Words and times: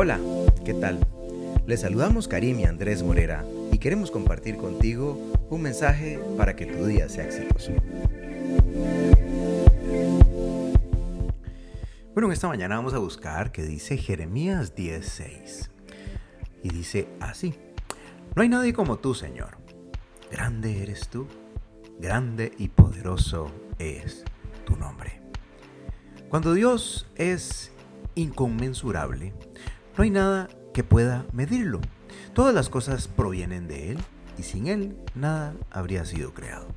Hola, 0.00 0.20
¿qué 0.64 0.74
tal? 0.74 1.04
Les 1.66 1.80
saludamos 1.80 2.28
Karim 2.28 2.60
y 2.60 2.64
Andrés 2.66 3.02
Morera 3.02 3.44
y 3.72 3.78
queremos 3.78 4.12
compartir 4.12 4.56
contigo 4.56 5.18
un 5.50 5.60
mensaje 5.60 6.20
para 6.36 6.54
que 6.54 6.66
tu 6.66 6.86
día 6.86 7.08
sea 7.08 7.24
exitoso. 7.24 7.72
Bueno, 12.14 12.30
esta 12.30 12.46
mañana 12.46 12.76
vamos 12.76 12.94
a 12.94 12.98
buscar 12.98 13.50
que 13.50 13.64
dice 13.64 13.96
Jeremías 13.96 14.76
10:6 14.76 15.68
y 16.62 16.68
dice 16.68 17.08
así, 17.18 17.56
no 18.36 18.42
hay 18.42 18.48
nadie 18.48 18.72
como 18.72 18.98
tú, 18.98 19.14
Señor. 19.14 19.58
Grande 20.30 20.80
eres 20.80 21.08
tú, 21.08 21.26
grande 21.98 22.52
y 22.56 22.68
poderoso 22.68 23.50
es 23.80 24.22
tu 24.64 24.76
nombre. 24.76 25.20
Cuando 26.28 26.54
Dios 26.54 27.08
es 27.16 27.72
inconmensurable, 28.14 29.32
no 29.98 30.04
hay 30.04 30.10
nada 30.10 30.48
que 30.72 30.84
pueda 30.84 31.26
medirlo. 31.32 31.80
Todas 32.32 32.54
las 32.54 32.68
cosas 32.68 33.08
provienen 33.08 33.66
de 33.66 33.90
Él 33.90 33.98
y 34.38 34.44
sin 34.44 34.68
Él 34.68 34.96
nada 35.16 35.54
habría 35.72 36.04
sido 36.04 36.32
creado. 36.32 36.68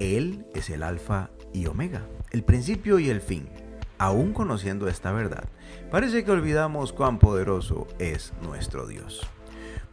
Él 0.00 0.46
es 0.54 0.70
el 0.70 0.82
alfa 0.82 1.28
y 1.52 1.66
omega, 1.66 2.06
el 2.30 2.42
principio 2.42 2.98
y 2.98 3.10
el 3.10 3.20
fin. 3.20 3.46
Aún 3.98 4.32
conociendo 4.32 4.88
esta 4.88 5.12
verdad, 5.12 5.44
parece 5.90 6.24
que 6.24 6.30
olvidamos 6.30 6.94
cuán 6.94 7.18
poderoso 7.18 7.86
es 7.98 8.32
nuestro 8.40 8.86
Dios. 8.86 9.20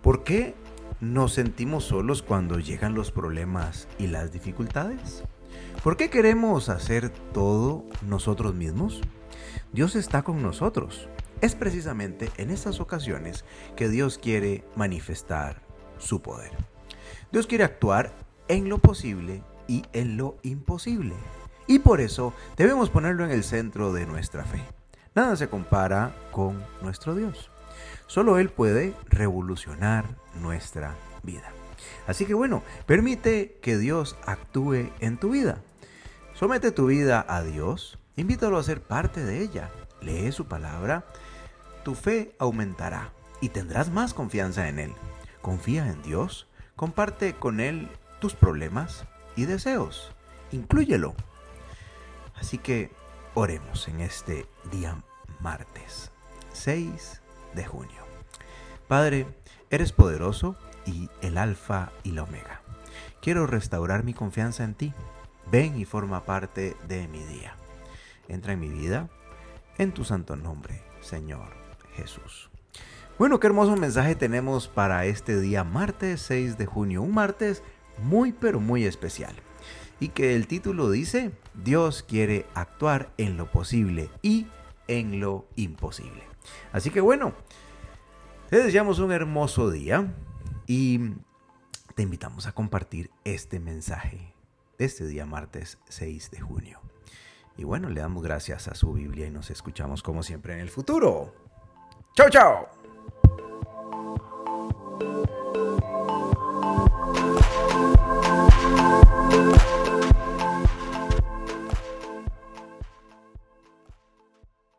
¿Por 0.02 0.24
qué 0.24 0.56
nos 1.02 1.34
sentimos 1.34 1.84
solos 1.84 2.24
cuando 2.24 2.60
llegan 2.60 2.96
los 2.96 3.12
problemas 3.12 3.90
y 4.00 4.08
las 4.08 4.32
dificultades? 4.32 5.26
¿Por 5.84 5.98
qué 5.98 6.10
queremos 6.10 6.70
hacer 6.70 7.10
todo 7.10 7.84
nosotros 8.08 8.56
mismos? 8.56 9.02
Dios 9.74 9.98
está 9.98 10.22
con 10.24 10.42
nosotros. 10.42 11.10
Es 11.42 11.56
precisamente 11.56 12.30
en 12.38 12.52
estas 12.52 12.80
ocasiones 12.80 13.46
que 13.76 13.90
Dios 13.90 14.20
quiere 14.20 14.64
manifestar 14.76 15.64
su 15.98 16.22
poder. 16.22 16.52
Dios 17.32 17.48
quiere 17.48 17.64
actuar 17.64 18.14
en 18.48 18.70
lo 18.70 18.78
posible 18.78 19.44
y 19.68 19.84
en 19.94 20.18
lo 20.18 20.38
imposible. 20.44 21.16
Y 21.66 21.80
por 21.80 22.00
eso 22.00 22.34
debemos 22.58 22.92
ponerlo 22.92 23.26
en 23.26 23.32
el 23.32 23.44
centro 23.44 23.92
de 23.92 24.06
nuestra 24.06 24.44
fe. 24.44 24.62
Nada 25.16 25.36
se 25.36 25.50
compara 25.50 26.16
con 26.32 26.64
nuestro 26.84 27.16
Dios. 27.16 27.50
Solo 28.06 28.38
Él 28.38 28.50
puede 28.50 28.94
revolucionar 29.08 30.06
nuestra 30.42 30.96
vida. 31.24 31.52
Así 32.06 32.26
que 32.26 32.36
bueno, 32.36 32.62
permite 32.86 33.58
que 33.64 33.80
Dios 33.80 34.16
actúe 34.28 34.92
en 35.00 35.18
tu 35.18 35.32
vida. 35.32 35.64
Somete 36.36 36.72
tu 36.72 36.86
vida 36.86 37.26
a 37.28 37.42
Dios, 37.42 37.98
invítalo 38.16 38.60
a 38.60 38.64
ser 38.64 38.82
parte 38.82 39.24
de 39.24 39.42
ella. 39.42 39.72
Lee 40.02 40.32
su 40.32 40.46
palabra 40.46 41.06
tu 41.84 41.96
fe 41.96 42.36
aumentará 42.40 43.12
y 43.42 43.50
tendrás 43.50 43.92
más 43.92 44.14
confianza 44.14 44.68
en 44.70 44.80
Él. 44.80 44.94
Confía 45.42 45.88
en 45.88 46.02
Dios, 46.04 46.48
comparte 46.76 47.34
con 47.34 47.60
Él 47.60 47.90
tus 48.20 48.36
problemas 48.36 49.06
y 49.36 49.46
deseos, 49.46 50.12
inclúyelo. 50.52 51.16
Así 52.36 52.58
que 52.58 52.92
oremos 53.34 53.88
en 53.88 54.02
este 54.02 54.46
día 54.72 55.04
martes 55.40 56.12
6 56.54 57.22
de 57.56 57.66
junio. 57.66 58.02
Padre, 58.88 59.26
eres 59.70 59.92
poderoso 59.92 60.56
y 60.86 61.10
el 61.22 61.38
alfa 61.38 61.92
y 62.04 62.12
la 62.12 62.24
omega. 62.24 62.62
Quiero 63.22 63.48
restaurar 63.48 64.04
mi 64.04 64.14
confianza 64.14 64.64
en 64.64 64.76
ti. 64.76 64.94
Ven 65.52 65.80
y 65.80 65.86
forma 65.86 66.26
parte 66.26 66.76
de 66.88 67.08
mi 67.08 67.24
día. 67.24 67.56
Entra 68.28 68.54
en 68.54 68.60
mi 68.60 68.70
vida, 68.70 69.10
en 69.78 69.92
tu 69.92 70.06
santo 70.06 70.36
nombre, 70.36 70.84
Señor 71.02 71.62
Jesús. 71.96 72.50
Bueno, 73.18 73.40
qué 73.40 73.48
hermoso 73.48 73.76
mensaje 73.76 74.16
tenemos 74.16 74.68
para 74.68 75.06
este 75.06 75.40
día 75.40 75.64
martes 75.64 76.22
6 76.22 76.58
de 76.58 76.66
junio, 76.66 77.04
un 77.04 77.14
martes 77.14 77.62
muy 78.02 78.32
pero 78.32 78.60
muy 78.60 78.86
especial. 78.86 79.36
Y 80.00 80.10
que 80.10 80.36
el 80.36 80.48
título 80.48 80.90
dice, 80.90 81.32
Dios 81.54 82.02
quiere 82.02 82.48
actuar 82.56 83.12
en 83.18 83.38
lo 83.38 83.52
posible 83.52 84.10
y 84.24 84.48
en 84.88 85.20
lo 85.20 85.46
imposible. 85.56 86.24
Así 86.72 86.90
que 86.90 87.02
bueno, 87.02 87.34
te 88.50 88.64
deseamos 88.64 89.00
un 89.00 89.12
hermoso 89.12 89.70
día 89.70 90.14
y 90.66 91.12
te 91.94 92.02
invitamos 92.02 92.48
a 92.48 92.54
compartir 92.54 93.12
este 93.24 93.60
mensaje 93.60 94.34
de 94.80 94.86
este 94.86 95.06
día 95.06 95.26
martes 95.28 95.78
6 95.90 96.32
de 96.32 96.42
junio. 96.42 96.80
Y 97.56 97.64
bueno, 97.64 97.90
le 97.90 98.02
damos 98.02 98.24
gracias 98.24 98.68
a 98.68 98.74
su 98.74 98.94
Biblia 98.94 99.28
y 99.28 99.32
nos 99.32 99.52
escuchamos 99.52 100.02
como 100.02 100.24
siempre 100.24 100.54
en 100.54 100.62
el 100.62 100.70
futuro. 100.70 101.51
Chao, 102.14 102.30
chao. 102.30 102.68